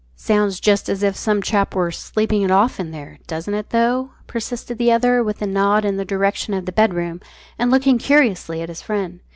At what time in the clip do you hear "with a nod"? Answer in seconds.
5.23-5.85